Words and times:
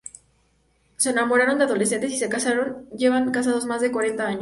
Se 0.97 1.11
enamoraron 1.11 1.59
de 1.59 1.65
adolescentes 1.65 2.11
y 2.11 2.17
se 2.17 2.27
casaron, 2.27 2.89
llevan 2.97 3.29
casados 3.29 3.67
más 3.67 3.81
de 3.81 3.91
cuarenta 3.91 4.25
años. 4.25 4.39